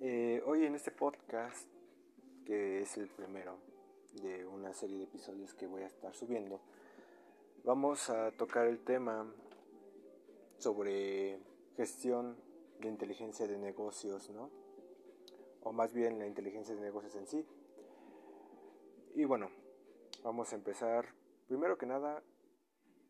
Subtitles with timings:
[0.00, 1.66] Eh, hoy en este podcast,
[2.44, 3.58] que es el primero
[4.22, 6.60] de una serie de episodios que voy a estar subiendo,
[7.64, 9.32] vamos a tocar el tema
[10.58, 11.40] sobre
[11.76, 12.36] gestión
[12.80, 14.50] de inteligencia de negocios, ¿no?
[15.62, 17.44] O más bien la inteligencia de negocios en sí.
[19.14, 19.50] Y bueno,
[20.22, 21.06] vamos a empezar
[21.48, 22.22] primero que nada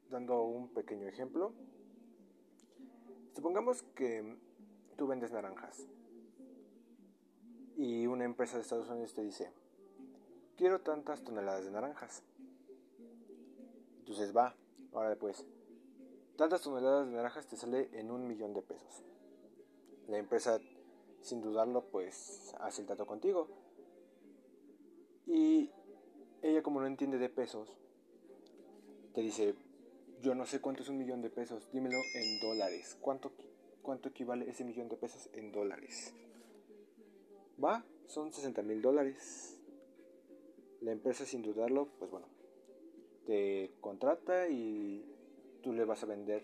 [0.09, 1.53] dando un pequeño ejemplo.
[3.34, 4.46] Supongamos que
[4.97, 5.87] tú vendes naranjas
[7.77, 9.53] y una empresa de Estados Unidos te dice,
[10.57, 12.23] quiero tantas toneladas de naranjas.
[13.99, 14.57] Entonces va,
[14.93, 15.45] ahora después,
[16.37, 19.05] tantas toneladas de naranjas te sale en un millón de pesos.
[20.09, 20.59] La empresa,
[21.21, 23.49] sin dudarlo, pues hace el trato contigo.
[25.27, 25.71] Y
[26.41, 27.77] ella como no entiende de pesos,
[29.13, 29.55] te dice,
[30.23, 32.97] yo no sé cuánto es un millón de pesos, dímelo en dólares.
[33.01, 33.33] ¿Cuánto,
[33.87, 36.12] cuánto equivale ese millón de pesos en dólares?
[37.62, 39.60] Va, son 60 mil dólares.
[40.80, 42.26] La empresa sin dudarlo, pues bueno,
[43.26, 45.04] te contrata y
[45.62, 46.42] tú le vas a vender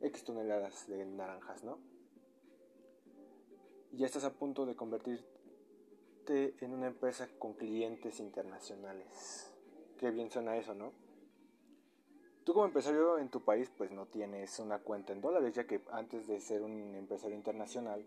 [0.00, 1.78] X toneladas de naranjas, ¿no?
[3.92, 9.54] Y ya estás a punto de convertirte en una empresa con clientes internacionales.
[9.96, 10.92] Qué bien suena eso, ¿no?
[12.44, 15.80] Tú como empresario en tu país pues no tienes una cuenta en dólares, ya que
[15.90, 18.04] antes de ser un empresario internacional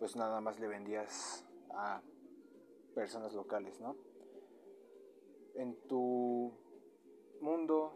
[0.00, 2.02] pues nada más le vendías a
[2.92, 3.96] personas locales, ¿no?
[5.54, 6.52] En tu
[7.40, 7.92] mundo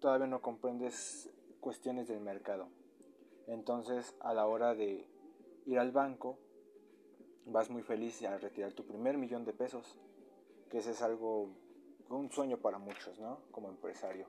[0.00, 2.68] todavía no comprendes cuestiones del mercado.
[3.48, 5.06] Entonces a la hora de
[5.66, 6.38] ir al banco
[7.44, 9.98] vas muy feliz a retirar tu primer millón de pesos,
[10.70, 11.50] que ese es algo
[12.08, 13.40] un sueño para muchos, ¿no?
[13.50, 14.26] Como empresario.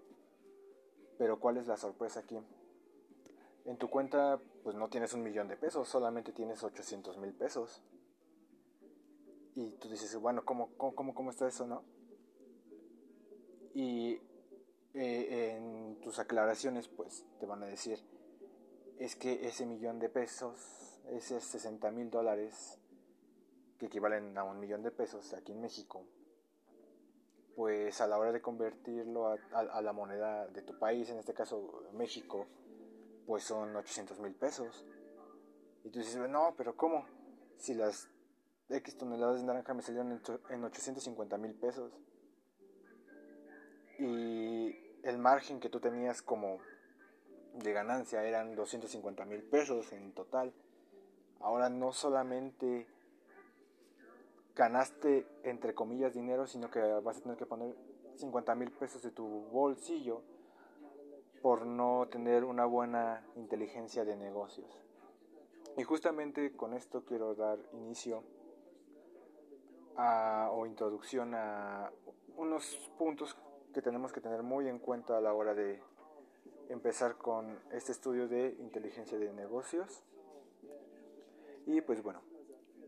[1.18, 2.38] Pero ¿cuál es la sorpresa aquí?
[3.66, 7.82] En tu cuenta pues no tienes un millón de pesos, solamente tienes 800 mil pesos.
[9.56, 11.84] Y tú dices, bueno, ¿cómo, cómo, cómo está eso, no?
[13.73, 14.22] Y
[14.94, 18.00] eh, en tus aclaraciones pues te van a decir,
[18.98, 22.80] es que ese millón de pesos, ese 60 mil dólares,
[23.78, 26.06] que equivalen a un millón de pesos aquí en México,
[27.59, 31.89] pues a la hora de convertirlo a, la moneda de tu país, en este caso
[31.92, 32.47] México,
[33.27, 34.86] pues son 800 mil pesos.
[35.83, 37.05] Y tú dices, no, pero ¿cómo?
[37.58, 38.08] Si las
[38.70, 41.92] X toneladas de naranja me salieron en 850 mil pesos.
[43.97, 46.59] Y el margen que tú tenías como
[47.55, 50.53] de ganancia eran 250 mil pesos en total.
[51.41, 52.87] Ahora no solamente
[54.59, 57.73] ganaste entre comillas dinero, sino que vas a tener que poner
[58.15, 60.21] 50 mil pesos de tu bolsillo
[61.42, 64.77] por no tener una buena inteligencia de negocios.
[65.77, 68.21] Y justamente con esto quiero dar inicio
[69.95, 71.89] a, o introducción a
[72.36, 73.37] unos puntos
[73.73, 75.81] que tenemos que tener muy en cuenta a la hora de
[76.67, 80.03] empezar con este estudio de inteligencia de negocios.
[81.65, 82.21] Y pues bueno,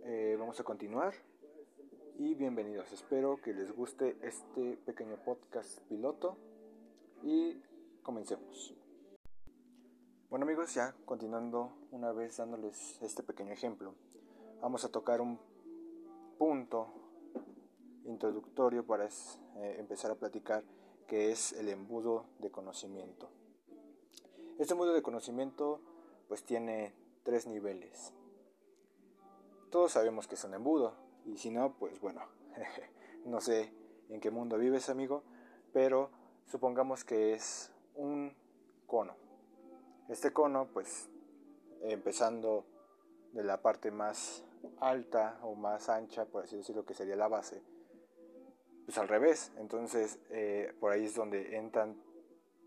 [0.04, 1.14] eh, vamos a continuar
[2.24, 2.94] y bienvenidos.
[2.94, 6.38] Espero que les guste este pequeño podcast piloto
[7.24, 7.60] y
[8.04, 8.76] comencemos.
[10.30, 13.96] Bueno amigos, ya continuando una vez dándoles este pequeño ejemplo,
[14.62, 15.40] vamos a tocar un
[16.38, 16.90] punto
[18.06, 20.64] introductorio para eh, empezar a platicar
[21.08, 23.32] que es el embudo de conocimiento.
[24.60, 25.82] Este embudo de conocimiento
[26.28, 26.94] pues tiene
[27.24, 28.14] tres niveles.
[29.72, 32.22] Todos sabemos que es un embudo, y si no, pues bueno,
[33.26, 33.74] no sé
[34.10, 35.24] en qué mundo vives, amigo,
[35.74, 36.10] pero
[36.46, 38.34] supongamos que es un
[38.88, 39.16] cono.
[40.10, 41.10] Este cono, pues
[41.84, 42.66] empezando
[43.34, 44.44] de la parte más
[44.80, 47.62] alta o más ancha, por así decirlo, que sería la base,
[48.86, 49.52] pues al revés.
[49.58, 51.96] Entonces, eh, por ahí es donde entran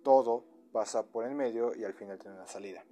[0.02, 2.84] todo, pasa por el medio y al final tiene una salida.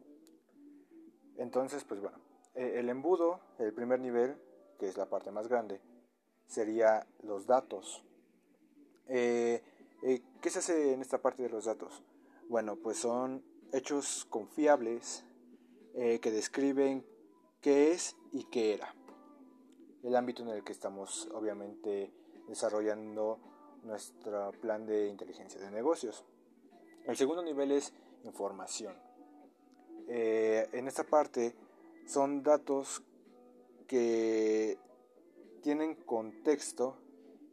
[1.36, 2.18] Entonces, pues bueno,
[2.54, 4.36] eh, el embudo, el primer nivel,
[4.82, 5.80] que es la parte más grande,
[6.44, 8.02] sería los datos.
[9.06, 9.62] Eh,
[10.02, 12.02] eh, ¿Qué se hace en esta parte de los datos?
[12.48, 15.24] Bueno, pues son hechos confiables
[15.94, 17.06] eh, que describen
[17.60, 18.92] qué es y qué era.
[20.02, 22.12] El ámbito en el que estamos obviamente
[22.48, 23.38] desarrollando
[23.84, 26.24] nuestro plan de inteligencia de negocios.
[27.06, 27.92] El segundo nivel es
[28.24, 28.96] información.
[30.08, 31.54] en esta parte
[32.04, 33.04] son datos
[33.82, 34.78] que
[35.62, 36.98] tienen contexto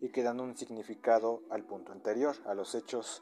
[0.02, 3.22] y que dan un significado al punto anterior, a los hechos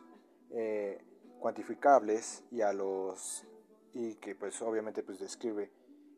[0.52, 1.04] eh,
[1.40, 3.46] cuantificables y a los
[3.94, 5.72] y que pues obviamente pues describe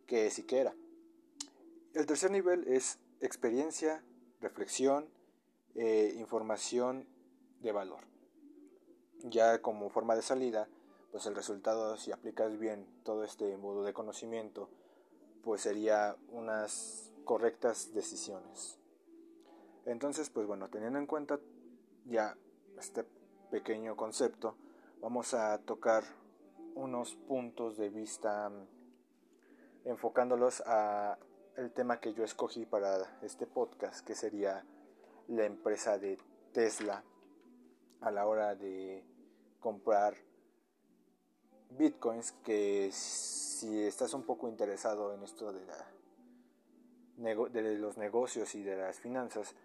[0.06, 0.76] qué es y qué era.
[1.94, 4.04] El tercer nivel es experiencia,
[4.42, 5.10] reflexión,
[5.76, 7.08] eh, información
[7.62, 8.06] de valor.
[9.24, 10.68] Ya como forma de salida,
[11.12, 14.70] pues el resultado, si aplicas bien todo este modo de conocimiento,
[15.44, 18.80] pues sería unas correctas decisiones.
[19.86, 21.40] Entonces, pues bueno, teniendo en cuenta
[22.06, 22.36] ya
[22.78, 23.06] este
[23.52, 24.56] pequeño concepto,
[25.02, 26.04] vamos a tocar
[26.76, 28.52] unos puntos de vista
[29.86, 31.18] enfocándolos a
[31.56, 34.66] el tema que yo escogí para este podcast, que sería
[35.28, 36.18] la empresa de
[36.54, 37.04] Tesla
[38.02, 39.04] a la hora de
[39.60, 40.16] comprar
[41.70, 47.34] bitcoins, que si estás un poco interesado en esto de, la,
[47.78, 49.56] los negocios y de las finanzas,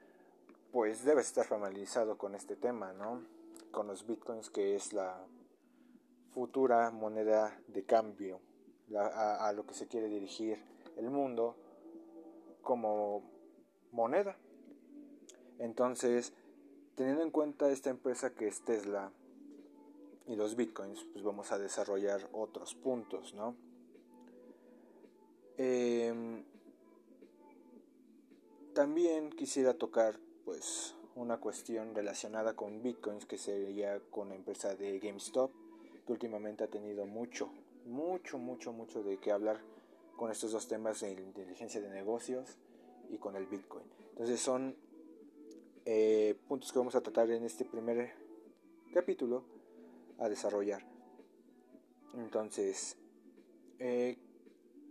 [0.73, 3.23] pues debes estar familiarizado con este tema, ¿no?
[3.71, 5.25] Con los bitcoins, que es la
[6.33, 8.41] futura moneda de cambio
[8.97, 10.59] a, lo que se quiere dirigir
[10.97, 11.57] el mundo
[12.63, 13.23] como
[13.93, 14.37] moneda.
[15.59, 16.33] Entonces,
[16.97, 19.13] teniendo en cuenta esta empresa que es Tesla
[20.27, 23.57] y los bitcoins, pues vamos a desarrollar otros puntos, ¿no?
[25.57, 26.45] Em,
[28.73, 34.99] también quisiera tocar pues una cuestión relacionada con bitcoins que sería con la empresa de
[34.99, 35.53] GameStop
[36.05, 37.51] que últimamente ha tenido mucho,
[37.87, 39.61] mucho, mucho, mucho de qué hablar
[40.17, 42.59] con estos dos temas de inteligencia de negocios
[43.11, 43.85] y con el bitcoin.
[44.11, 44.77] Entonces son
[45.85, 48.13] eh, puntos que vamos a tratar en este primer
[48.93, 49.45] capítulo
[50.19, 50.87] a desarrollar.
[52.15, 52.97] Entonces,
[53.79, 54.19] eh,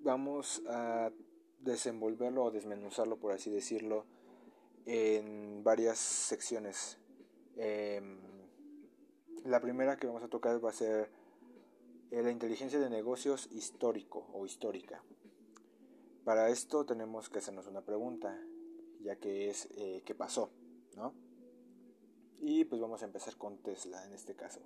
[0.03, 1.11] vamos a
[1.61, 4.05] desenvolverlo o desmenuzarlo, por así decirlo,
[4.85, 6.97] en varias secciones.
[7.55, 8.19] Em,
[9.45, 11.09] la primera que vamos a tocar va a ser
[12.11, 15.03] eh, la inteligencia de negocios histórico o histórica.
[16.23, 18.37] Para esto tenemos que hacernos una pregunta,
[19.01, 20.49] ya que es eh, qué pasó,
[20.95, 21.13] ¿no?
[22.39, 24.61] Y pues vamos a empezar con Tesla en este caso.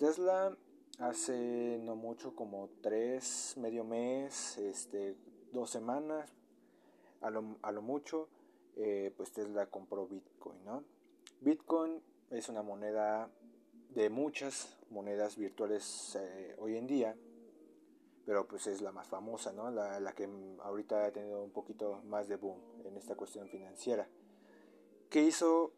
[0.00, 0.56] Tesla
[0.98, 5.14] hace no mucho, como tres, medio mes, este,
[5.52, 6.32] dos semanas,
[7.20, 8.30] a lo, a lo mucho,
[8.76, 10.84] eh, pues Tesla compró Bitcoin, ¿no?
[11.42, 12.00] Bitcoin
[12.30, 13.30] es una moneda
[13.90, 17.14] de muchas monedas virtuales eh, hoy en día,
[18.24, 19.70] pero pues es la más famosa, ¿no?
[19.70, 20.26] La, la, que
[20.62, 24.08] ahorita ha tenido un poquito más de boom en esta cuestión financiera.
[25.10, 25.74] ¿Qué hizo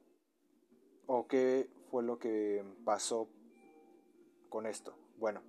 [1.06, 3.28] o qué fue lo que pasó
[4.52, 4.94] con esto?
[5.16, 5.40] Bueno,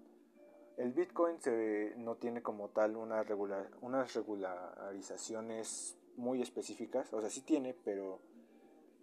[0.78, 7.76] el Bitcoin se, no tiene como tal unas regularizaciones muy específicas, o sea, sí tiene,
[7.84, 8.22] pero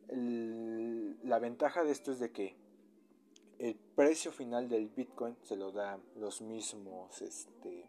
[0.09, 2.57] la ventaja de esto es de que
[3.59, 7.85] el precio final del Bitcoin se lo dan los mismos este,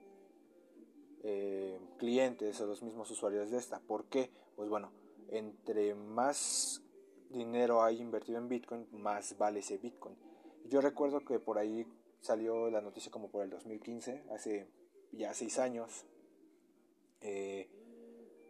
[1.24, 3.80] eh, clientes o los mismos usuarios de esta.
[3.80, 4.30] ¿Por qué?
[4.58, 4.92] Pues bueno,
[5.30, 6.84] entre más
[7.30, 10.18] dinero hay invertido en Bitcoin, más vale ese Bitcoin.
[10.66, 11.88] Yo recuerdo que por ahí
[12.21, 14.68] salió la noticia como por el 2015, hace
[15.12, 16.06] ya seis años.
[17.19, 17.69] Eh,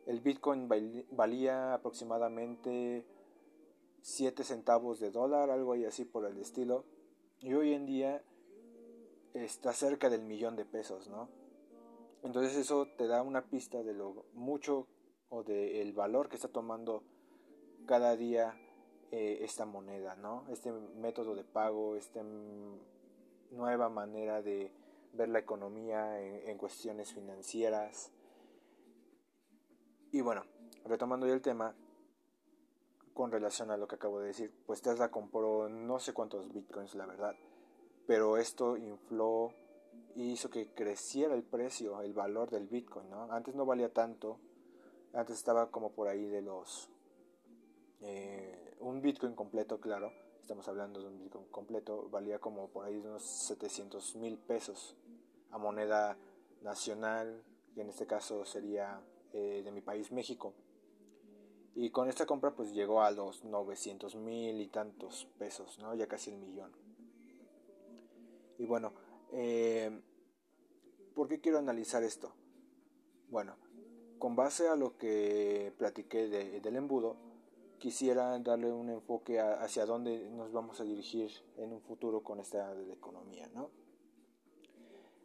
[0.05, 0.67] el Bitcoin
[1.11, 3.05] valía aproximadamente
[4.01, 6.85] 7 centavos de dólar, algo así por el estilo.
[7.39, 8.23] Y hoy en día
[9.33, 11.29] está cerca del millón de pesos, ¿no?
[12.23, 14.87] Entonces eso te da una pista de lo mucho
[15.29, 17.03] o del valor que está tomando
[17.85, 18.55] cada día
[19.11, 20.45] eh, esta moneda, ¿no?
[20.49, 22.21] Este método de pago, esta
[23.51, 24.71] nueva manera de
[25.13, 28.11] ver la economía en cuestiones financieras.
[30.11, 30.43] Y bueno,
[30.85, 31.75] retomando ya el tema,
[33.13, 36.95] con relación a lo que acabo de decir, pues Tesla compró no sé cuántos bitcoins,
[36.95, 37.35] la verdad,
[38.07, 39.53] pero esto infló
[40.15, 43.31] y hizo que creciera el precio, el valor del bitcoin, ¿no?
[43.31, 44.39] Antes no valía tanto,
[45.13, 46.89] antes estaba como por ahí de los...
[48.01, 50.11] Eh, un bitcoin completo, claro,
[50.51, 54.97] estamos hablando de un bitcoin completo, valía como por ahí de unos 700 mil pesos
[55.49, 56.17] a moneda
[56.61, 57.41] nacional,
[57.73, 58.99] que en este caso sería
[59.31, 60.53] eh, de mi país, México.
[61.73, 65.95] Y con esta compra pues llegó a los 900 mil y tantos pesos, ¿no?
[65.95, 66.73] Ya casi el millón.
[68.57, 68.91] Y bueno,
[69.31, 70.01] eh,
[71.15, 72.33] ¿por qué quiero analizar esto?
[73.29, 73.55] Bueno,
[74.19, 77.15] con base a lo que platiqué del embudo,
[77.81, 82.75] quisiera darle un enfoque hacia dónde nos vamos a dirigir en un futuro con esta
[82.75, 83.71] de la economía, ¿no?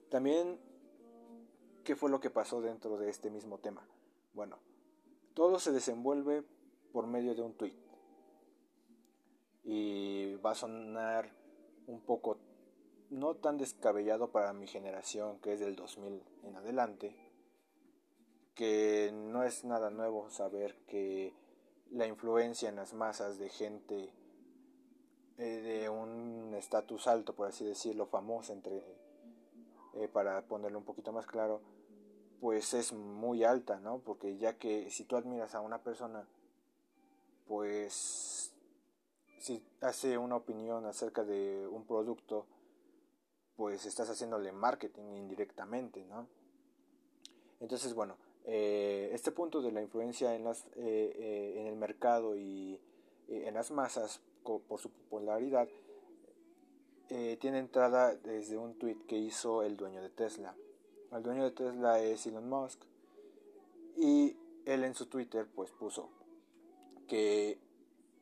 [0.08, 0.58] También,
[1.84, 3.86] ¿qué fue lo que pasó dentro de este mismo tema?
[4.32, 4.58] Bueno,
[5.34, 6.44] todo se desenvuelve
[6.92, 7.76] por medio de un tweet.
[9.62, 11.30] Y va a sonar
[11.86, 12.38] un poco
[13.10, 17.14] no tan descabellado para mi generación, que es del 2000 en adelante,
[18.54, 21.34] que no es nada nuevo saber que
[21.90, 24.12] la influencia en las masas de gente
[25.38, 28.82] eh, de un estatus alto, por así decirlo, famoso entre
[29.94, 31.60] eh, para ponerlo un poquito más claro,
[32.40, 33.98] pues es muy alta, ¿no?
[33.98, 36.26] Porque ya que si tú admiras a una persona,
[37.46, 38.52] pues
[39.38, 42.46] si hace una opinión acerca de un producto,
[43.56, 46.26] pues estás haciéndole marketing indirectamente, ¿no?
[47.60, 48.16] Entonces, bueno,
[48.48, 52.80] eh, este punto de la influencia en, las, eh, eh, en el mercado y
[53.28, 55.68] en las masas por su popularidad
[57.40, 60.54] tiene entrada desde un tweet que hizo el dueño de Tesla.
[61.10, 62.80] El dueño de Tesla es Elon Musk
[63.96, 66.08] y él en su Twitter pues puso
[67.08, 67.58] que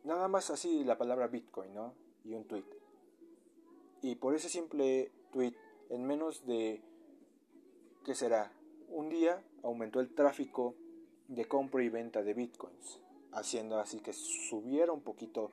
[0.04, 1.92] nada más así la palabra Bitcoin, ¿no?
[2.24, 2.64] Y un tweet.
[4.00, 5.54] Y por ese simple tweet,
[5.90, 6.82] en menos de,
[8.04, 8.52] ¿qué será?
[8.94, 10.76] Un día aumentó el tráfico
[11.26, 13.00] de compra y venta de Bitcoins,
[13.32, 15.50] haciendo así que subiera un poquito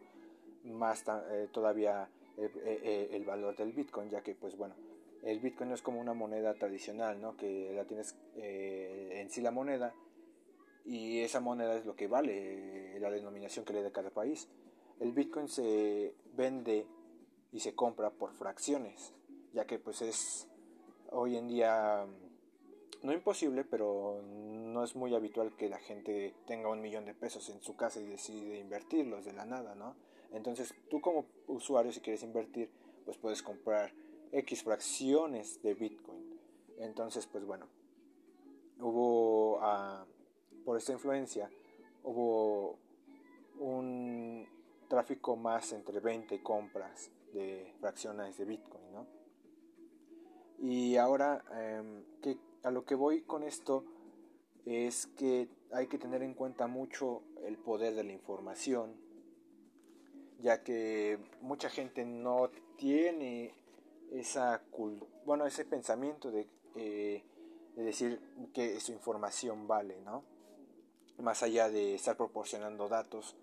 [0.63, 2.07] más eh, todavía
[2.37, 4.75] eh, eh, el valor del Bitcoin, ya que pues bueno,
[5.23, 7.35] el Bitcoin no es como una moneda tradicional, ¿no?
[7.35, 9.91] Que la tienes en sí la moneda
[10.85, 14.49] y esa moneda es lo que vale, la denominación que le da cada país.
[14.99, 16.85] El Bitcoin se vende
[17.51, 19.15] y se compra por fracciones,
[19.51, 20.47] ya que pues es
[21.09, 22.05] hoy en día
[23.03, 27.49] no imposible, pero no es muy habitual que la gente tenga un millón de pesos
[27.49, 29.95] en su casa y decide invertirlos de la nada, ¿no?
[30.31, 32.69] Entonces tú como usuario si quieres invertir,
[33.05, 33.91] pues puedes comprar
[34.31, 36.39] X fracciones de Bitcoin.
[36.77, 37.67] Entonces, pues bueno,
[38.79, 39.57] hubo...
[39.57, 40.05] Uh,
[40.63, 41.49] por esta influencia
[42.03, 42.77] hubo
[43.59, 44.47] un
[44.87, 49.07] tráfico más entre 20 compras de fracciones de Bitcoin, ¿no?
[50.61, 53.83] Y ahora em, que a lo que voy con esto
[54.65, 58.95] es que hay que tener en cuenta mucho el poder de la información,
[60.39, 63.53] ya que mucha gente no tiene
[64.11, 64.61] esa
[65.25, 67.23] bueno ese pensamiento de, eh,
[67.75, 68.21] de decir
[68.53, 70.23] que su información vale, ¿no?
[71.21, 73.35] más allá de estar proporcionando datos,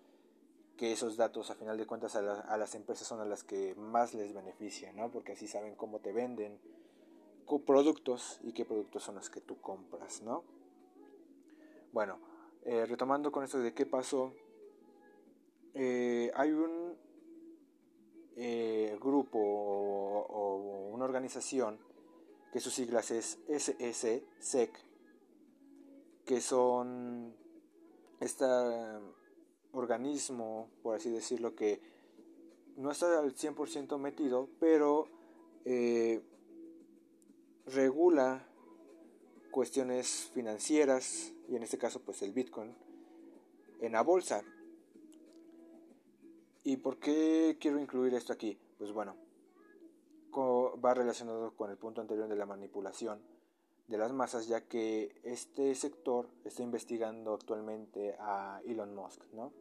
[0.77, 4.15] que esos datos a final de cuentas a, las empresas son a las que más
[4.15, 5.11] les benefician, ¿no?
[5.11, 6.61] Porque así saben cómo te venden
[7.65, 10.45] productos y qué productos son los que tú compras, ¿no?
[11.93, 12.19] Bueno,
[12.65, 14.35] eh, retomando con esto de qué pasó,
[15.75, 16.95] eh, hay un
[18.37, 21.79] eh, grupo o, una organización
[22.53, 24.71] que sus siglas es SSSEC,
[26.27, 27.35] que son
[28.21, 28.45] este
[29.73, 31.81] organismo, por así decirlo, que
[32.77, 35.07] no está al 100% metido, pero
[37.73, 38.47] regula
[39.51, 42.75] cuestiones financieras, y en este caso pues el Bitcoin,
[43.81, 44.43] en la bolsa.
[46.65, 48.59] ¿Y por qué quiero incluir esto aquí?
[48.79, 49.17] Pues bueno,
[50.85, 53.21] va relacionado con el punto anterior de la manipulación
[53.89, 59.53] de las masas, ya que este sector está investigando actualmente a Elon Musk, ¿no?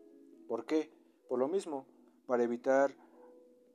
[0.48, 0.92] ¿Por qué?
[1.30, 1.86] Por lo mismo,
[2.26, 2.94] para evitar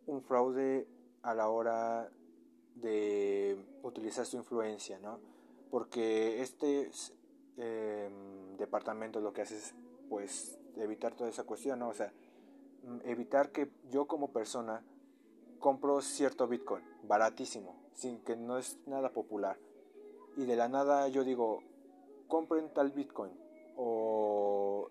[0.06, 0.86] un fraude
[1.22, 2.10] a la hora
[2.74, 5.18] de utilizar su influencia, ¿no?
[5.70, 6.90] Porque este
[7.56, 9.74] em, departamento lo que hace es,
[10.08, 11.88] pues, evitar toda esa cuestión, ¿no?
[11.88, 12.12] O sea,
[12.84, 14.84] mm, evitar que yo como persona
[15.58, 19.58] compro cierto Bitcoin, baratísimo, sin que no es nada popular
[20.36, 21.62] y de la nada yo digo,
[22.28, 23.32] compren tal Bitcoin
[23.76, 24.90] o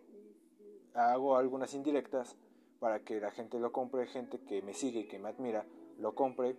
[0.94, 2.36] hago algunas indirectas
[2.80, 5.66] para que la gente lo compre, gente que me sigue y que me admira,
[5.98, 6.56] lo compre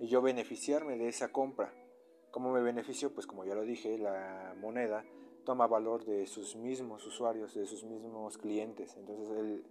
[0.00, 1.72] y yo beneficiarme de esa compra.
[2.32, 3.12] ¿Cómo me beneficio?
[3.12, 5.04] Pues como ya lo dije, la moneda
[5.44, 8.96] toma valor de sus mismos usuarios, de sus mismos clientes.
[8.96, 9.62] Entonces,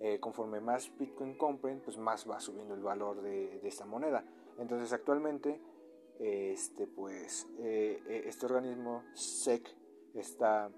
[0.00, 4.24] eh, conforme más Bitcoin compren, pues más va subiendo el valor de, de esta moneda.
[4.58, 5.60] Entonces, actualmente
[6.18, 9.68] este pues eh, eh, este organismo SEC
[10.14, 10.70] está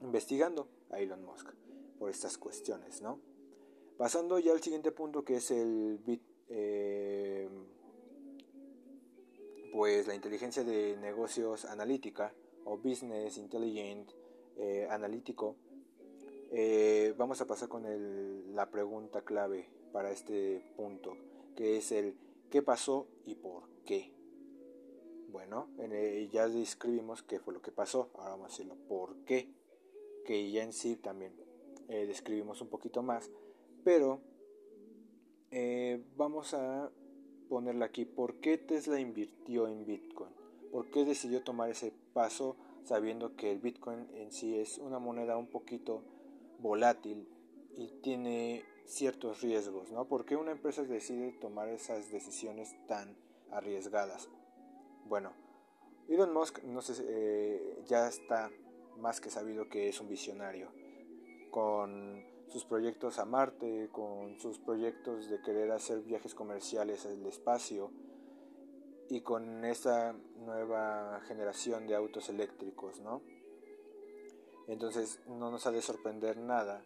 [0.00, 1.50] investigando a Elon Musk
[1.98, 3.18] por estas cuestiones no
[3.96, 6.22] pasando ya al siguiente punto que es el bit
[9.74, 12.32] pues la inteligencia de negocios analítica
[12.64, 14.08] o business intelligent
[14.88, 15.56] analítico
[17.18, 17.82] vamos a pasar con
[18.54, 21.16] la pregunta clave para este punto
[21.56, 22.16] que es el
[22.50, 24.14] qué pasó y por qué
[25.34, 25.66] bueno,
[26.30, 28.08] ya describimos qué fue lo que pasó.
[28.14, 29.52] Ahora vamos a decirlo por qué.
[30.24, 31.34] Que ya en sí también
[31.88, 33.32] eh, describimos un poquito más.
[33.82, 34.20] Pero
[35.50, 36.88] eh, vamos a
[37.48, 38.04] ponerle aquí.
[38.04, 40.30] ¿Por qué Tesla invirtió en Bitcoin?
[40.72, 45.36] ¿Por qué decidió tomar ese paso sabiendo que el Bitcoin en sí es una moneda
[45.36, 46.02] un poquito
[46.58, 47.28] volátil
[47.76, 50.06] y tiene ciertos riesgos, ¿no?
[50.06, 53.16] ¿Por qué una empresa decide tomar esas decisiones tan
[53.50, 54.28] arriesgadas?
[55.06, 55.32] Bueno,
[56.08, 58.50] Elon Musk no sé, eh, ya está
[58.98, 60.70] más que sabido que es un visionario,
[61.50, 67.90] con sus proyectos a Marte, con sus proyectos de querer hacer viajes comerciales al espacio
[69.08, 73.22] y con esa nueva generación de autos eléctricos, ¿no?
[74.66, 76.84] Entonces no nos ha de sorprender nada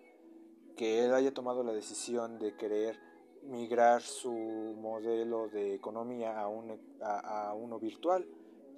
[0.76, 2.98] que él haya tomado la decisión de querer
[3.42, 8.26] migrar su modelo de economía a, a, uno virtual,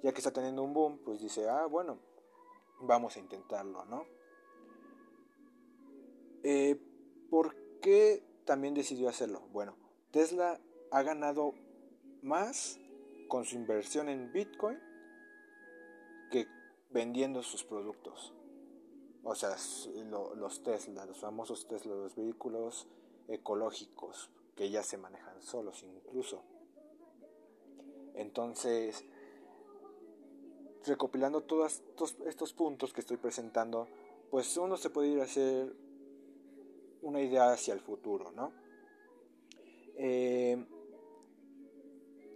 [0.01, 1.99] ya que está teniendo un boom, pues dice, ah, bueno,
[2.79, 4.05] vamos a intentarlo, ¿no?
[6.43, 6.79] Eh,
[7.29, 9.41] ¿Por qué también decidió hacerlo?
[9.51, 9.75] Bueno,
[10.11, 10.59] Tesla
[10.91, 11.53] ha ganado
[12.21, 12.79] más
[13.27, 14.77] con su inversión en Bitcoin
[16.31, 16.47] que
[16.89, 18.33] vendiendo sus productos.
[19.23, 19.55] O sea,
[20.35, 22.87] los Tesla, los famosos Tesla, los vehículos
[23.27, 26.43] ecológicos que ya se manejan solos incluso.
[28.15, 29.05] Entonces,
[30.85, 31.81] recopilando todos
[32.25, 33.87] estos, puntos que estoy presentando,
[34.29, 35.73] pues uno se puede ir a hacer
[37.01, 38.51] una idea hacia el futuro, ¿no?
[39.95, 40.65] Eh,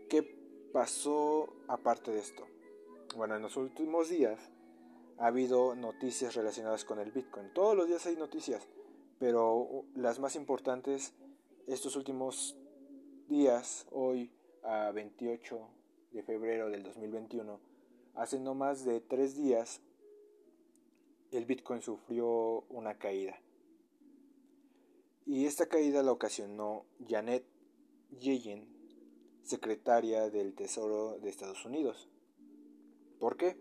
[0.10, 0.24] ¿Qué
[0.72, 2.46] pasó aparte de esto?
[3.16, 4.40] Bueno, en los últimos días
[5.18, 7.54] ha habido noticias relacionadas con el Bitcoin.
[7.54, 8.68] Todos los días hay noticias,
[9.20, 11.14] pero las más importantes
[11.68, 12.56] estos últimos
[13.28, 14.30] días, hoy
[14.64, 15.60] a 28
[16.12, 17.60] de febrero del 2021,
[18.16, 19.82] hace no más de tres días,
[21.32, 23.40] el Bitcoin sufrió una caída.
[25.28, 27.44] Y esta caída la ocasionó Janet
[28.20, 28.68] Yellen,
[29.42, 32.10] secretaria del Tesoro de Estados Unidos.
[33.20, 33.58] ¿Por qué?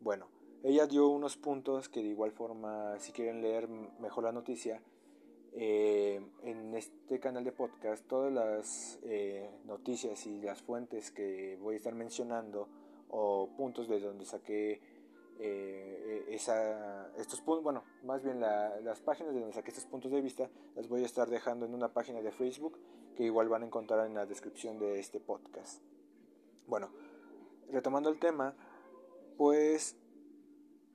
[0.00, 0.28] Bueno,
[0.64, 4.82] ella dio unos puntos que de igual forma, si quieren leer mejor la noticia,
[5.52, 11.74] eh, en este canal de podcast todas las eh, noticias y las fuentes que voy
[11.74, 12.68] a estar mencionando
[13.08, 14.80] o puntos de donde saqué
[15.42, 20.20] eh, esa, estos puntos, bueno, más bien las páginas de donde saqué estos puntos de
[20.20, 22.78] vista, las voy a estar dejando en una página de Facebook
[23.16, 25.82] que igual van a encontrar en la descripción de este podcast.
[26.66, 26.90] Bueno,
[27.70, 28.54] retomando el tema,
[29.38, 29.96] pues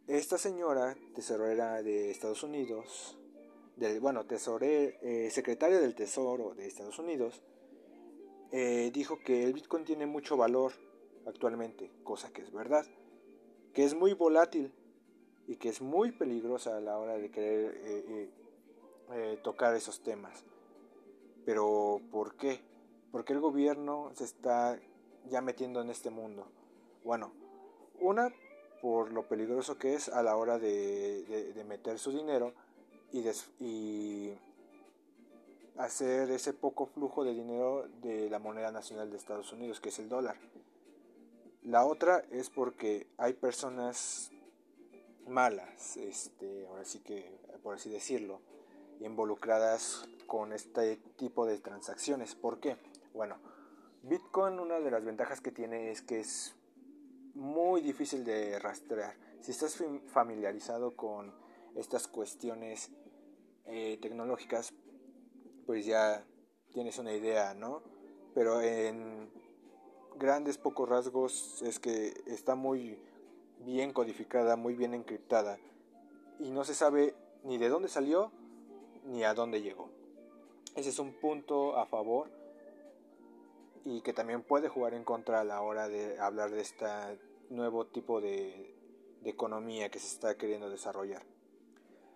[0.08, 3.18] esta señora tesorera de Estados Unidos,
[3.76, 7.42] del, bueno, tesoré, eh, secretaria del Tesoro de Estados Unidos,
[8.52, 10.74] eh, dijo que el Bitcoin tiene mucho valor
[11.26, 12.86] actualmente, cosa que es verdad,
[13.76, 14.74] que es muy volátil
[15.48, 20.44] y que es muy peligrosa a la hora de querer eh, tocar esos temas.
[21.46, 22.62] Pero ¿por qué?
[23.12, 24.80] Porque el gobierno se está
[25.30, 26.48] ya metiendo en este mundo.
[27.04, 27.34] Bueno,
[28.00, 28.34] una
[28.82, 32.54] por lo peligroso que es a la hora de, de meter su dinero
[33.60, 34.34] y,
[35.78, 40.00] hacer ese poco flujo de dinero de la moneda nacional de Estados Unidos, que es
[40.00, 40.38] el dólar.
[41.66, 44.30] La otra es porque hay personas
[45.28, 48.40] malas, este, ahora sí que, por así decirlo,
[49.00, 52.36] involucradas con este tipo de transacciones.
[52.36, 52.78] ¿Por qué?
[53.16, 53.38] Bueno,
[54.04, 56.56] Bitcoin una de las ventajas que tiene es que es
[57.34, 59.16] muy difícil de rastrear.
[59.42, 61.34] Si estás familiarizado con
[61.74, 62.92] estas cuestiones
[63.66, 64.72] eh, tecnológicas,
[65.66, 66.24] pues ya
[66.72, 67.82] tienes una idea, ¿no?
[68.36, 69.32] Pero en
[70.18, 73.00] grandes pocos rasgos es que está muy
[73.60, 75.58] bien codificada, muy bien encriptada
[76.40, 78.32] y no se sabe ni de dónde salió
[79.06, 79.90] ni a dónde llegó.
[80.76, 82.30] Ese es un punto a favor
[83.86, 86.86] y que también puede jugar en contra a la hora de hablar de este
[87.50, 88.76] nuevo tipo de
[89.24, 91.24] economía que se está queriendo desarrollar.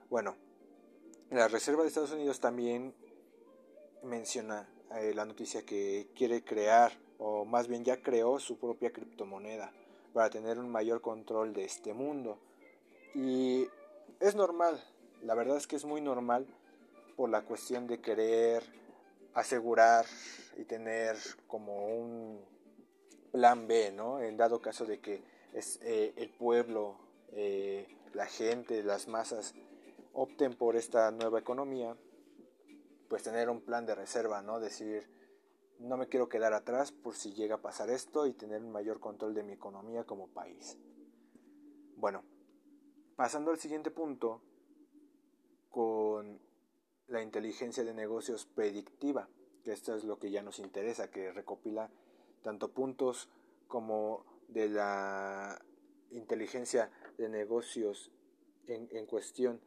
[0.10, 0.36] Bueno,
[1.30, 2.96] la Reserva de Estados Unidos también
[4.04, 9.72] menciona eh, la noticia que quiere crear, o más bien ya creó su propia criptomoneda
[10.14, 12.40] para tener un mayor control de este mundo.
[13.14, 13.68] Y
[14.20, 14.84] es normal,
[15.24, 16.48] la verdad es que es muy normal
[17.16, 18.64] por la cuestión de querer
[19.34, 20.06] asegurar
[20.58, 22.40] y tener como un
[23.32, 24.22] plan B, ¿no?
[24.22, 25.22] En dado caso de que
[25.54, 26.96] es eh, el pueblo,
[27.34, 29.54] eh, la gente, las masas
[30.14, 31.96] opten por esta nueva economía,
[33.10, 34.60] pues tener un plan de reserva, ¿no?
[34.60, 35.10] Decir,
[35.80, 39.00] no me quiero quedar atrás por si llega a pasar esto y tener un mayor
[39.00, 40.78] control de mi economía como país.
[41.96, 42.24] Bueno,
[43.16, 44.42] pasando al siguiente punto,
[45.70, 46.40] con
[47.08, 49.28] la inteligencia de negocios predictiva,
[49.64, 51.90] que esto es lo que ya nos interesa, que recopila
[52.44, 53.30] tanto puntos
[53.68, 55.60] como de la
[56.12, 58.12] inteligencia de negocios
[58.68, 59.60] en, cuestión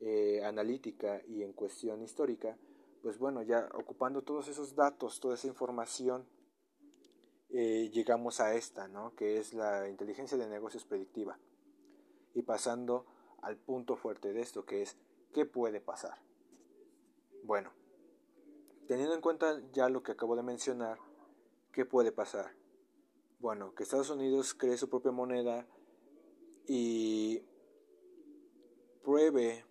[0.00, 2.56] eh, analítica y en cuestión histórica,
[3.02, 6.26] pues bueno, ya ocupando todos esos datos, toda esa información,
[7.50, 9.14] eh, llegamos a esta, ¿no?
[9.16, 11.38] que es la inteligencia de negocios predictiva.
[12.34, 13.06] Y pasando
[13.42, 14.96] al punto fuerte de esto, que es
[15.32, 16.18] qué puede pasar.
[17.42, 17.72] Bueno,
[18.86, 20.98] teniendo en cuenta ya lo que acabo de mencionar,
[21.72, 22.52] ¿qué puede pasar?
[23.40, 25.66] Bueno, que Estados Unidos cree su propia moneda
[26.66, 27.42] y
[29.02, 29.64] pruebe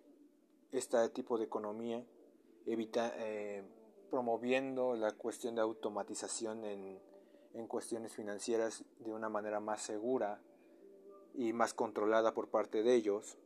[0.72, 2.04] este tipo de economía,
[2.66, 3.62] evita, eh,
[4.10, 7.00] promoviendo la cuestión de automatización en,
[7.54, 10.40] en cuestiones financieras de una manera más segura
[11.34, 13.38] y más controlada por parte de ellos.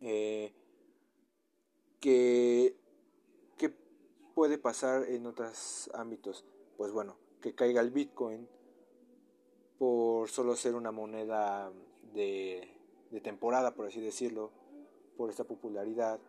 [0.00, 0.52] Eh,
[2.00, 2.76] ¿qué,
[4.34, 6.44] puede pasar en otros ámbitos?
[6.76, 8.46] Pues bueno, que caiga el Bitcoin
[9.78, 11.72] por solo ser una moneda
[12.12, 12.68] de,
[13.10, 14.50] de temporada, por así decirlo,
[15.16, 16.20] por esta popularidad.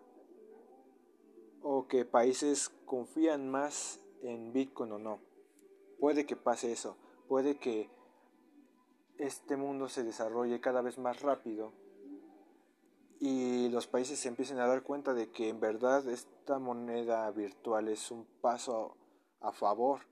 [1.69, 5.19] O que países confían más en Bitcoin o no.
[5.99, 6.95] Puede que pase eso.
[7.27, 7.89] Puede que
[9.17, 11.73] este mundo se desarrolle cada vez más rápido
[13.19, 17.89] y los países se empiecen a dar cuenta de que en verdad esta moneda virtual
[17.89, 18.95] es un paso
[19.41, 20.03] a favor.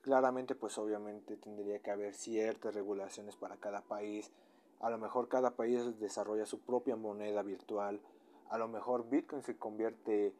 [0.00, 4.32] Claramente, pues obviamente tendría que haber ciertas regulaciones para cada país.
[4.80, 8.00] A lo mejor cada país desarrolla su propia moneda virtual.
[8.48, 10.34] A lo mejor Bitcoin se convierte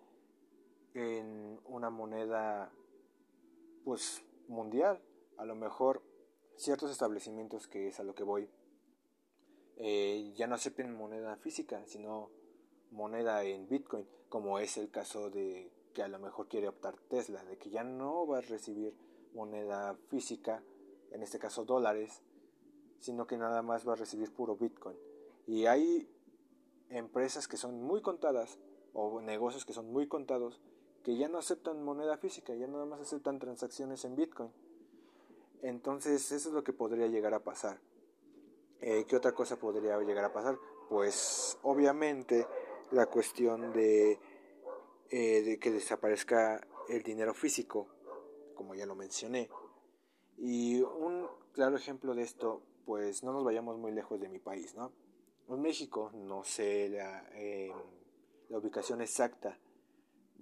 [0.95, 2.73] en una moneda
[3.85, 5.01] pues mundial.
[5.37, 6.03] A lo mejor
[6.57, 8.49] ciertos establecimientos que es a lo que voy
[9.85, 12.31] eh, ya no acepten moneda física, sino
[12.91, 17.43] moneda en Bitcoin, como es el caso de que a lo mejor quiere optar Tesla,
[17.45, 18.95] de que ya no va a recibir
[19.35, 20.63] moneda física,
[21.11, 22.23] en este caso dólares,
[23.01, 24.97] sino que nada más va a recibir puro Bitcoin.
[25.47, 26.09] Y hay
[26.89, 28.59] empresas que son muy contadas
[28.93, 30.61] o negocios que son muy contados
[31.03, 34.51] que ya no aceptan moneda física, ya nada más aceptan transacciones en Bitcoin.
[35.63, 37.81] Entonces eso es lo que podría llegar a pasar.
[38.81, 40.59] Eh, ¿Qué otra cosa podría llegar a pasar?
[40.89, 42.47] Pues obviamente
[42.91, 44.19] la cuestión de,
[45.11, 47.89] eh, de que desaparezca el dinero físico,
[48.55, 49.49] como ya lo mencioné.
[50.39, 54.75] Y un claro ejemplo de esto, pues no nos vayamos muy lejos de mi país,
[54.75, 54.93] ¿no?
[55.49, 57.73] En México, no sé la, em,
[58.49, 59.59] la ubicación exacta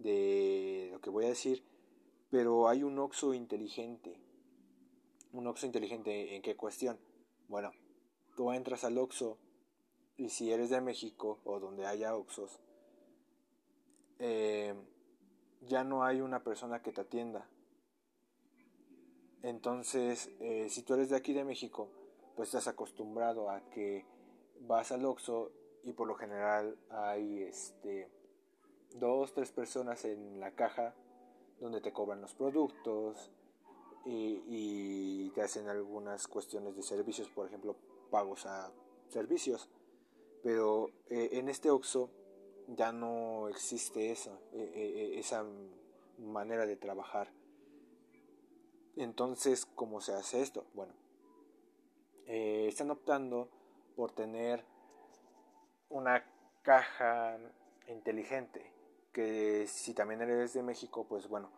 [0.03, 1.65] de lo que voy a decir,
[2.31, 4.21] pero hay un OXO inteligente.
[5.33, 6.99] ¿Un OXO inteligente en qué cuestión?
[7.49, 7.73] Bueno,
[8.37, 9.39] tú entras al Oxxo
[10.17, 12.61] y si eres de México o donde haya Oxxos,
[14.19, 14.75] eh,
[15.63, 17.49] ya no hay una persona que te atienda.
[19.43, 21.91] Entonces, eh, si tú eres de aquí de México,
[22.37, 24.05] pues estás acostumbrado a que
[24.61, 28.11] vas al Oxxo y por lo general hay este
[28.96, 30.94] dos, tres personas en la caja
[31.61, 33.31] donde te cobran los productos
[34.05, 37.76] y, te hacen algunas cuestiones de servicios, por ejemplo,
[38.11, 38.72] pagos a
[39.09, 39.68] servicios.
[40.42, 42.11] Pero eh, en este OXO
[42.68, 45.44] ya no existe eso, eh, eh, esa
[46.18, 47.31] manera de trabajar.
[48.96, 50.66] Entonces, ¿cómo se hace esto?
[50.74, 50.92] Bueno,
[52.26, 53.48] están optando
[53.96, 54.64] por tener
[55.88, 56.24] una
[56.62, 57.38] caja
[57.88, 58.72] inteligente,
[59.12, 61.51] que si también eres de México, pues bueno,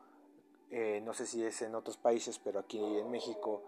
[1.03, 3.63] no sé si es en otros países, pero aquí en México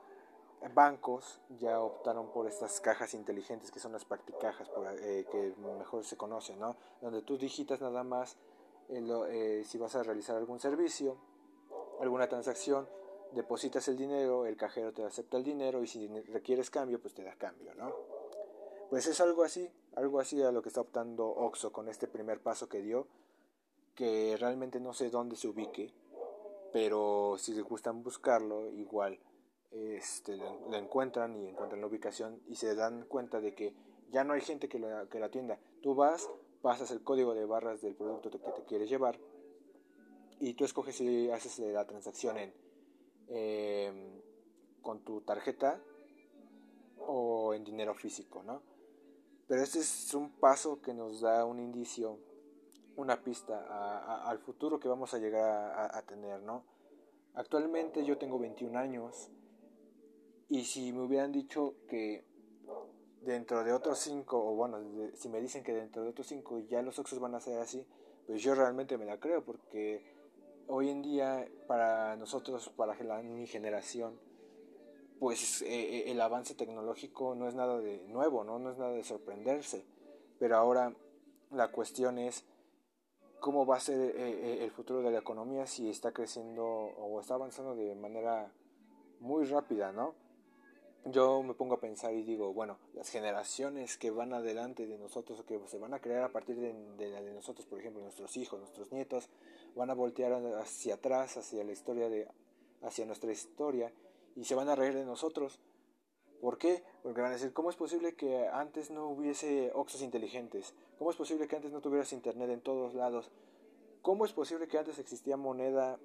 [0.73, 4.71] bancos ya optaron por estas cajas inteligentes que son las practicajas
[5.03, 6.77] eh, que mejor se conocen, ¿no?
[7.03, 8.37] Donde tú digitas nada más
[8.89, 11.17] eh, eh, si vas a realizar algún servicio,
[12.01, 12.89] alguna transacción,
[13.33, 17.25] depositas el dinero, el cajero te acepta el dinero y si requieres cambio, pues te
[17.25, 17.93] da cambio, ¿no?
[18.89, 22.41] Pues es algo así, algo así a lo que está optando Oxo con este primer
[22.41, 23.07] paso que dio,
[23.95, 25.93] que realmente no sé dónde se ubique,
[26.73, 29.19] pero si les gustan buscarlo, igual
[29.71, 33.75] este, lo encuentran y encuentran la ubicación y se dan cuenta de que
[34.11, 35.59] ya no hay gente que la, que la atienda.
[35.83, 36.31] Tú vas,
[36.63, 39.19] pasas el código de barras del producto que te quieres llevar
[40.41, 42.55] y tú escoges si haces la transacción en,
[43.29, 44.21] em,
[44.83, 45.81] con tu tarjeta
[46.99, 48.63] o en dinero físico, ¿no?
[49.47, 52.19] Pero este es un paso que nos da un indicio,
[52.97, 56.65] una pista al futuro que vamos a llegar a, a tener, ¿no?
[57.35, 59.31] Actualmente yo tengo 21 años,
[60.49, 62.25] y si me hubieran dicho que
[63.23, 64.79] dentro de otros cinco, o bueno,
[65.15, 67.87] si me dicen que dentro de otros cinco ya los Oxos van a ser así,
[68.27, 70.15] pues yo realmente me la creo, porque
[70.69, 74.19] hoy en día para nosotros, para mi generación,
[75.19, 78.59] pues eh, eh, el avance tecnológico no es nada de nuevo, ¿no?
[78.59, 79.85] no es nada de sorprenderse.
[80.39, 80.95] Pero ahora
[81.51, 82.45] la cuestión es
[83.45, 87.77] cómo va a ser el futuro de la economía si está creciendo o está avanzando
[87.77, 88.51] de manera
[89.21, 90.15] muy rápida, ¿no?
[91.05, 95.45] Yo me pongo a pensar y digo, bueno, las generaciones que van adelante de nosotros
[95.47, 98.59] que se van a crear a partir de, la de nosotros, por ejemplo, nuestros hijos,
[98.61, 99.29] nuestros nietos,
[99.77, 102.27] van a voltear hacia atrás, hacia la historia de,
[102.81, 103.93] hacia nuestra historia
[104.37, 105.61] y se van a reír de nosotros.
[106.45, 106.83] ¿Por qué?
[107.03, 110.75] Porque van a decir, ¿cómo es posible que antes no hubiese Oxos inteligentes?
[110.99, 113.31] ¿Cómo es posible que antes no tuvieras internet en todos lados?
[114.03, 115.99] ¿Cómo es posible que antes existía moneda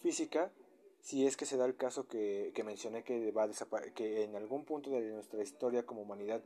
[0.00, 0.50] física
[1.00, 4.34] si es que se da el caso que, que mencioné que, va a que en
[4.34, 6.42] algún punto de nuestra historia como humanidad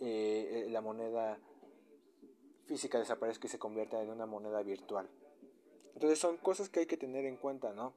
[0.00, 1.38] eh, la moneda
[2.66, 5.08] física desaparezca y se convierta en una moneda virtual?
[5.94, 7.92] Entonces son cosas que hay que tener en cuenta, ¿no?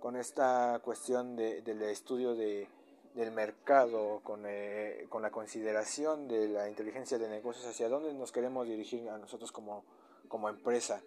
[0.00, 2.68] con esta cuestión de, del estudio de,
[3.14, 8.32] del mercado, con, eh, con, la consideración de la inteligencia de negocios, hacia dónde nos
[8.32, 9.84] queremos dirigir a nosotros como,
[10.28, 11.02] como empresa.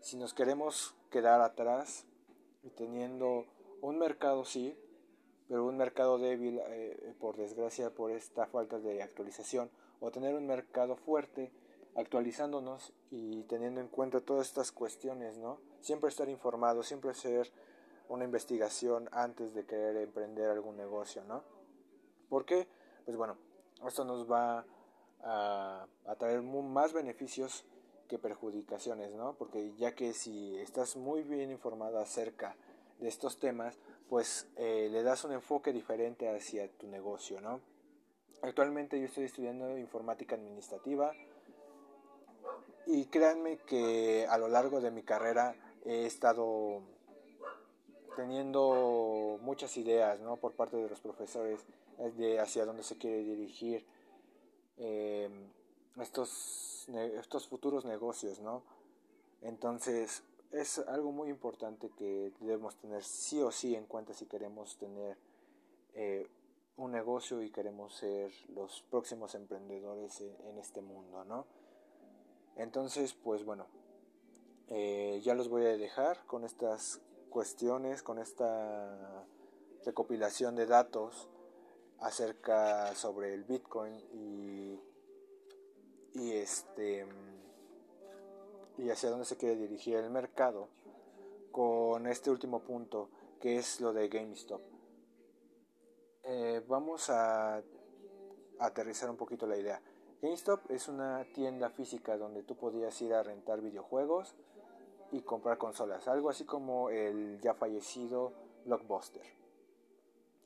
[0.00, 2.04] Si nos queremos quedar atrás
[2.62, 3.46] y teniendo
[3.80, 4.78] un mercado, sí,
[5.48, 10.46] pero un mercado débil, eh, por desgracia, por esta falta de actualización, o tener un
[10.46, 11.50] mercado fuerte,
[11.94, 15.58] actualizándonos y teniendo en cuenta todas estas cuestiones, ¿no?
[15.80, 17.50] Siempre estar informado, siempre ser
[18.08, 21.42] una investigación antes de querer emprender algún negocio, ¿no?
[22.28, 22.68] ¿Por qué?
[23.04, 23.36] Pues bueno,
[23.86, 24.64] esto nos va
[25.22, 25.86] a,
[26.18, 27.64] traer más beneficios
[28.08, 29.34] que perjudicaciones, ¿no?
[29.34, 32.56] Porque ya que si estás muy bien informado acerca
[33.00, 37.60] de estos temas, pues eh, le das un enfoque diferente hacia tu negocio, ¿no?
[38.42, 41.12] Actualmente yo estoy estudiando informática administrativa
[42.86, 46.82] y créanme que a lo largo de mi carrera he estado
[48.16, 50.36] teniendo muchas ideas ¿no?
[50.36, 51.60] por parte de los profesores
[51.98, 53.86] eh, de hacia dónde se quiere dirigir
[54.78, 55.28] eh,
[56.00, 58.40] estos, estos futuros negocios.
[58.40, 58.62] ¿no?
[59.42, 64.76] Entonces es algo muy importante que debemos tener sí o sí en cuenta si queremos
[64.78, 65.18] tener
[65.94, 66.28] eh,
[66.78, 71.24] un negocio y queremos ser los próximos emprendedores en, este mundo.
[71.24, 71.46] ¿no?
[72.56, 73.66] Entonces, pues bueno,
[74.68, 77.00] ya los voy a dejar con estas
[77.36, 79.26] cuestiones, con esta
[79.84, 81.28] recopilación de datos
[82.00, 84.80] acerca sobre el Bitcoin y,
[86.14, 87.06] y este
[88.78, 90.68] y hacia dónde se quiere dirigir el mercado
[91.52, 94.62] con este último punto que es lo de GameStop.
[96.24, 97.62] Eh, vamos a,
[98.60, 99.82] aterrizar un poquito la idea.
[100.22, 104.34] GameStop es una tienda física donde tú podías ir a rentar videojuegos
[105.12, 108.32] y comprar consolas, algo así como el ya fallecido
[108.64, 109.22] Blockbuster.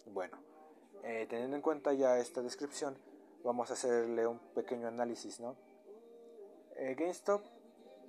[0.06, 0.38] Bueno,
[1.02, 2.96] eh, teniendo en cuenta ya esta descripción,
[3.44, 5.56] vamos a hacerle un pequeño análisis, ¿no?
[6.76, 7.42] Eh, GameStop,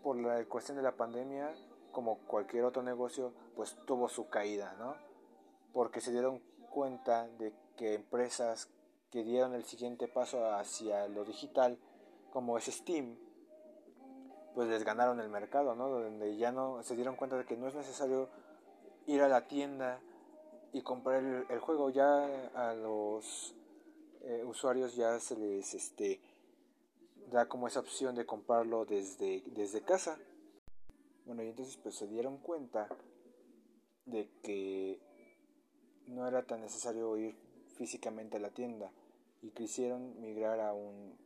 [0.03, 1.53] por la cuestión de la pandemia,
[1.91, 4.95] como cualquier otro negocio, pues tuvo su caída, ¿no?
[5.73, 8.69] Porque se dieron cuenta de que empresas
[9.11, 11.77] que dieron el siguiente paso hacia lo digital,
[12.31, 13.17] como es Steam,
[14.55, 15.89] pues les ganaron el mercado, ¿no?
[15.89, 18.29] Donde ya no se dieron cuenta de que no es necesario
[19.07, 19.99] ir a la tienda
[20.73, 23.55] y comprar el, juego, ya a los
[24.21, 26.21] eh, usuarios ya se les este
[27.31, 30.17] da como esa opción de comprarlo desde, desde casa.
[31.25, 32.89] Bueno, y entonces pues se dieron cuenta
[34.05, 34.99] de que
[36.07, 37.35] no era tan necesario ir
[37.77, 38.91] físicamente a la tienda
[39.41, 41.17] y quisieron migrar a un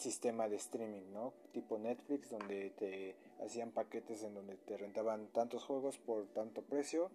[0.00, 1.32] sistema de streaming, ¿no?
[1.52, 7.10] Tipo Netflix, donde te hacían paquetes en donde te rentaban tantos juegos por tanto precio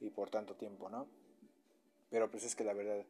[0.00, 1.06] y por tanto tiempo, ¿no?
[2.10, 3.04] Pero pues es que la verdad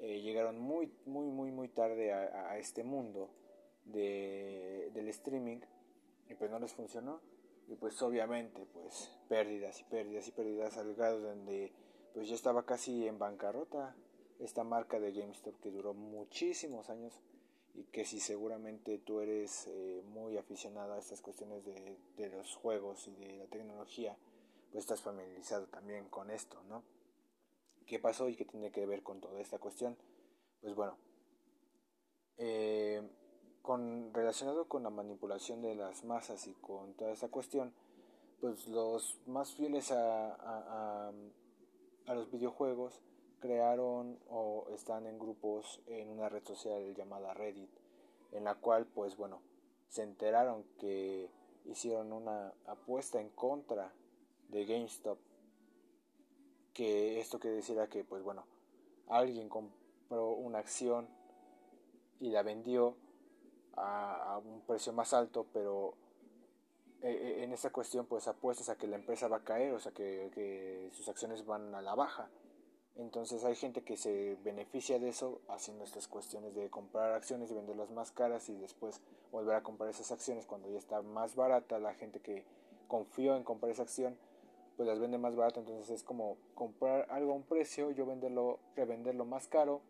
[0.00, 3.30] eh, llegaron muy, muy, muy, muy tarde a, este mundo
[3.84, 5.58] de, del streaming
[6.28, 7.20] y pues no les funcionó
[7.68, 11.72] y pues obviamente pues pérdidas y pérdidas y pérdidas al grado donde
[12.14, 13.94] pues ya estaba casi en bancarrota
[14.38, 17.20] esta marca de GameStop que duró muchísimos años
[17.74, 22.54] y que si seguramente tú eres eh, muy aficionado a estas cuestiones de, de, los
[22.56, 24.16] juegos y de la tecnología,
[24.70, 26.82] pues estás familiarizado también con esto, ¿no?
[27.86, 29.96] ¿Qué pasó y qué tiene que ver con toda esta cuestión?
[30.60, 30.96] Pues bueno,
[32.38, 33.02] eh,
[33.62, 37.72] con, relacionado con la manipulación de las masas y con toda esta cuestión,
[38.40, 41.12] pues los más fieles a, a,
[42.06, 43.00] a los videojuegos
[43.40, 47.70] crearon o están en grupos en una red social llamada Reddit,
[48.32, 49.40] en la cual pues bueno,
[49.88, 51.28] se enteraron que
[51.64, 53.92] hicieron una apuesta en contra
[54.48, 55.18] de GameStop,
[56.72, 58.44] que esto quiere decir que pues bueno,
[59.08, 61.08] alguien compró una acción
[62.20, 62.96] y la vendió
[63.76, 65.94] a, un precio más alto, pero
[67.02, 69.80] eh, eh, en esta cuestión pues apuestas a que la empresa va a caer, o
[69.80, 72.28] sea que, sus acciones van a la baja.
[72.96, 77.54] Entonces hay gente que se beneficia de eso haciendo estas cuestiones de comprar acciones y
[77.54, 79.00] venderlas más caras y después
[79.32, 81.78] volver a comprar esas acciones cuando ya está más barata.
[81.78, 82.44] La gente que
[82.88, 84.16] confió en comprar esa acción
[84.76, 85.60] pues las vende más barato.
[85.60, 89.80] Entonces es como comprar algo a un precio, yo venderlo, revenderlo más caro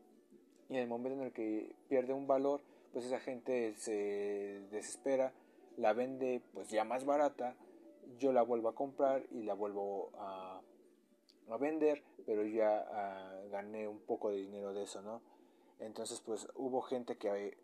[0.68, 2.60] y en el momento en el que pierde un valor
[2.92, 5.32] pues esa gente se desespera,
[5.76, 7.54] la vende pues ya más barata,
[8.18, 10.60] yo la vuelvo a comprar y la vuelvo a,
[11.54, 15.22] a vender, pero ya ah, gané un poco de dinero de eso, ¿no?
[15.78, 17.58] Entonces pues hubo gente que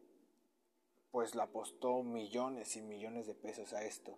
[1.10, 4.16] pues la apostó millones y millones de pesos a esto.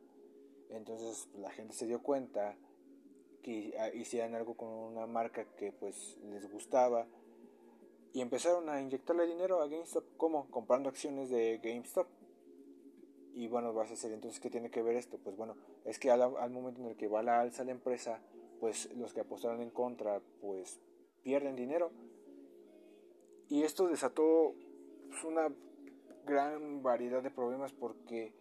[0.70, 2.56] Entonces pues, la gente se dio cuenta
[3.42, 7.06] que ah, hicieran algo con una marca que pues les gustaba
[8.12, 10.04] y empezaron a inyectarle dinero a GameStop.
[10.16, 10.50] ¿Cómo?
[10.50, 12.06] Comprando acciones de GameStop.
[13.34, 15.18] Y bueno, vas a hacer entonces, ¿qué tiene que ver esto?
[15.22, 15.54] Pues bueno,
[15.84, 18.20] es que al, momento en el que va la alza la empresa,
[18.60, 20.80] pues los que apostaron en contra, pues
[21.22, 21.90] pierden dinero.
[23.48, 24.54] Y esto desató
[25.08, 25.48] pues, una
[26.26, 28.32] gran variedad de problemas porque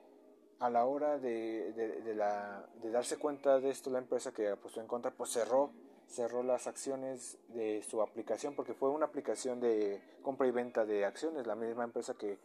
[0.60, 4.82] a la hora de, de, la, de darse cuenta de esto la empresa que apostó
[4.82, 5.72] en contra, pues cerró
[6.08, 11.06] cerró las acciones de su aplicación porque fue una aplicación de compra y venta de
[11.06, 11.46] acciones.
[11.46, 12.38] La misma empresa que,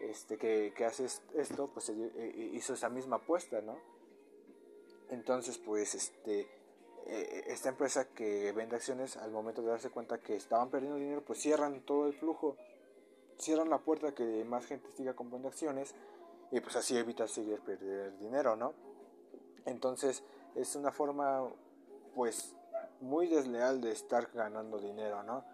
[0.00, 3.76] este, que, que hace esto, pues eh, eh, hizo esa misma apuesta, ¿no?
[5.10, 6.48] Entonces, pues, este,
[7.06, 11.22] eh, esta empresa que vende acciones, al momento de darse cuenta que estaban perdiendo dinero,
[11.24, 12.56] pues cierran todo el flujo,
[13.38, 15.94] cierran la puerta que más gente siga comprando acciones
[16.50, 18.74] y pues así evita seguir perder dinero, ¿no?
[19.64, 20.22] Entonces,
[20.54, 21.48] es una forma,
[22.14, 22.54] pues,
[23.00, 25.44] muy desleal de estar ganando dinero, ¿no?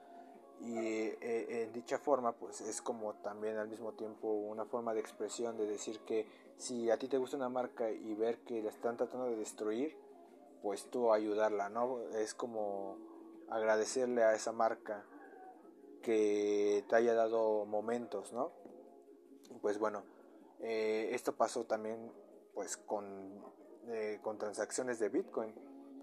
[0.60, 5.00] Y eh, en dicha forma, pues es como también al mismo tiempo una forma de
[5.00, 8.70] expresión de decir que si a ti te gusta una marca y ver que la
[8.70, 9.96] están tratando de destruir,
[10.62, 12.00] pues tú ayudarla, ¿no?
[12.16, 12.96] Es como
[13.48, 15.04] agradecerle a esa marca
[16.02, 18.52] que te haya dado momentos, ¿no?
[19.60, 20.02] Pues bueno,
[20.60, 22.12] eh, esto pasó también
[22.54, 23.42] pues con,
[23.88, 25.52] eh, con transacciones de Bitcoin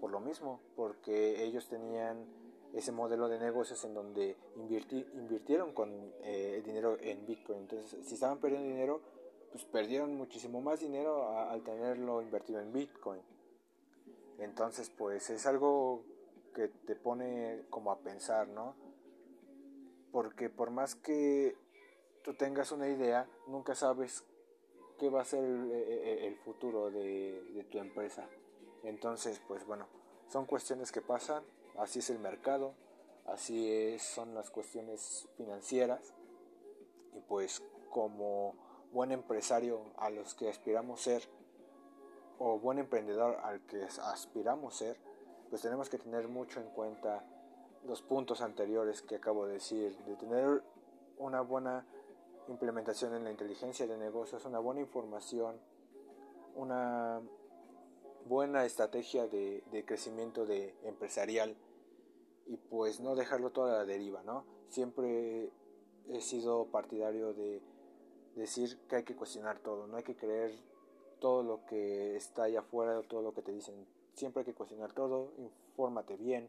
[0.00, 2.26] por lo mismo, porque ellos tenían
[2.74, 7.60] ese modelo de negocios en donde invirtieron con eh, dinero en Bitcoin.
[7.60, 9.00] Entonces, si estaban perdiendo dinero,
[9.50, 13.20] pues perdieron muchísimo más dinero al tenerlo invertido en Bitcoin.
[14.38, 16.04] Entonces, pues es algo
[16.54, 18.74] que te pone como a pensar, ¿no?
[20.12, 21.56] Porque por más que
[22.22, 24.24] tú tengas una idea, nunca sabes
[24.98, 28.28] qué va a ser el, futuro de tu empresa.
[28.82, 29.86] Entonces, pues bueno,
[30.28, 31.44] son cuestiones que pasan,
[31.78, 32.74] así es el mercado,
[33.26, 36.14] así son las cuestiones financieras
[37.14, 38.54] y pues como
[38.92, 41.22] buen empresario a los que aspiramos ser
[42.38, 44.96] o buen emprendedor al que aspiramos ser,
[45.50, 47.24] pues tenemos que tener mucho en cuenta
[47.86, 50.62] los puntos anteriores que acabo de decir, de tener
[51.18, 51.86] una buena
[52.48, 55.56] implementación en la inteligencia de negocios, una buena información,
[56.54, 57.20] una
[58.26, 61.56] buena estrategia de, crecimiento de empresarial
[62.46, 64.44] y pues no dejarlo todo a la deriva, ¿no?
[64.68, 65.50] Siempre
[66.08, 67.62] he sido partidario de
[68.34, 70.52] decir que hay que cuestionar todo, no hay que creer
[71.26, 73.74] todo lo que está allá afuera, todo lo que te dicen.
[74.14, 76.48] Siempre hay que cuestionar todo, infórmate bien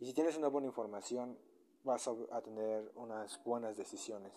[0.00, 1.38] y si tienes una buena información
[1.84, 4.32] vas a, tener unas buenas decisiones.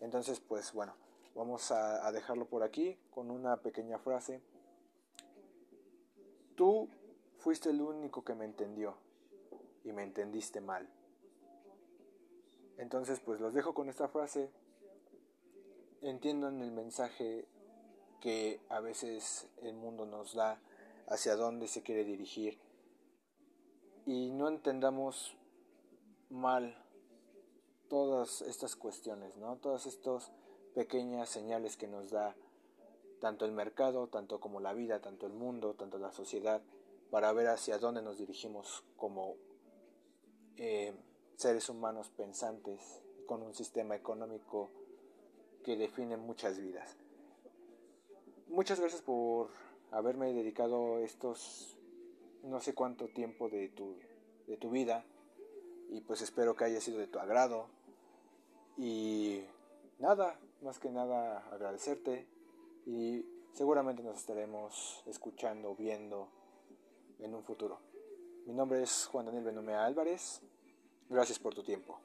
[0.00, 0.96] Entonces, pues bueno,
[1.36, 4.42] vamos a dejarlo por aquí con una pequeña frase
[6.56, 6.88] Tú
[7.38, 8.96] fuiste el único que me entendió
[9.84, 10.88] y me entendiste mal.
[12.76, 14.50] Entonces, pues los dejo con esta frase.
[16.02, 17.46] Entiendan el mensaje
[18.20, 20.60] que a veces el mundo nos da
[21.08, 22.58] hacia dónde se quiere dirigir
[24.04, 25.36] y no entendamos
[26.30, 26.76] mal
[27.88, 29.56] todas estas cuestiones, ¿no?
[29.56, 30.32] Todas estas
[30.74, 32.36] pequeñas señales que nos da
[33.20, 36.62] tanto el mercado, tanto como la vida, tanto el mundo, tanto la sociedad,
[37.10, 39.36] para ver hacia dónde nos dirigimos como
[40.56, 40.94] eh,
[41.36, 44.70] seres humanos pensantes con un sistema económico
[45.64, 46.96] que define muchas vidas.
[48.48, 49.50] Muchas gracias por
[49.90, 51.76] haberme dedicado estos
[52.44, 53.96] no sé cuánto tiempo de tu,
[54.46, 55.04] de tu vida
[55.90, 57.66] y pues espero que haya sido de tu agrado
[58.78, 59.40] y
[59.98, 62.28] nada, más que nada agradecerte
[62.86, 66.28] y seguramente nos estaremos escuchando, viendo
[67.18, 67.80] en un futuro.
[68.46, 70.40] Mi nombre es Juan Daniel Benomea Álvarez.
[71.08, 71.98] Gracias por tu tiempo.